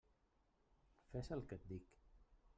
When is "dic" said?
1.75-2.03